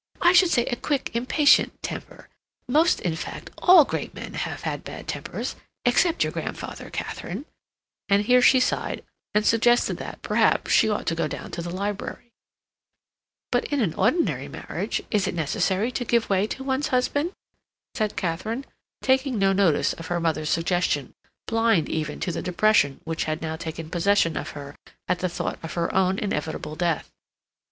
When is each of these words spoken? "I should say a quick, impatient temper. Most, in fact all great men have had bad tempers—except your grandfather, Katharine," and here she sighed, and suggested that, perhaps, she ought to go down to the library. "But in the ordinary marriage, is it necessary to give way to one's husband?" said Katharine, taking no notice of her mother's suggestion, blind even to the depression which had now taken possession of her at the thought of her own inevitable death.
"I 0.19 0.33
should 0.33 0.49
say 0.49 0.65
a 0.65 0.75
quick, 0.75 1.15
impatient 1.15 1.79
temper. 1.83 2.27
Most, 2.67 2.99
in 3.01 3.15
fact 3.15 3.51
all 3.59 3.85
great 3.85 4.15
men 4.15 4.33
have 4.33 4.61
had 4.63 4.83
bad 4.83 5.07
tempers—except 5.07 6.23
your 6.23 6.31
grandfather, 6.33 6.89
Katharine," 6.89 7.45
and 8.09 8.23
here 8.23 8.41
she 8.41 8.59
sighed, 8.59 9.05
and 9.35 9.45
suggested 9.45 9.97
that, 9.97 10.23
perhaps, 10.23 10.71
she 10.71 10.89
ought 10.89 11.05
to 11.05 11.13
go 11.13 11.27
down 11.27 11.51
to 11.51 11.61
the 11.61 11.69
library. 11.69 12.31
"But 13.51 13.65
in 13.65 13.87
the 13.91 13.95
ordinary 13.95 14.47
marriage, 14.47 15.03
is 15.11 15.27
it 15.27 15.35
necessary 15.35 15.91
to 15.91 16.03
give 16.03 16.31
way 16.31 16.47
to 16.47 16.63
one's 16.63 16.87
husband?" 16.87 17.33
said 17.93 18.15
Katharine, 18.17 18.65
taking 19.03 19.37
no 19.37 19.53
notice 19.53 19.93
of 19.93 20.07
her 20.07 20.19
mother's 20.19 20.49
suggestion, 20.49 21.13
blind 21.45 21.89
even 21.89 22.19
to 22.21 22.31
the 22.31 22.41
depression 22.41 23.01
which 23.03 23.25
had 23.25 23.43
now 23.43 23.55
taken 23.55 23.87
possession 23.91 24.35
of 24.35 24.49
her 24.57 24.75
at 25.07 25.19
the 25.19 25.29
thought 25.29 25.59
of 25.63 25.73
her 25.73 25.93
own 25.93 26.17
inevitable 26.17 26.75
death. 26.75 27.11